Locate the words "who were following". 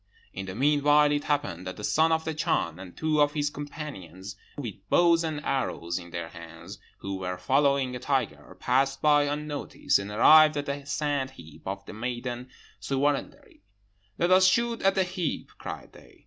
7.01-7.95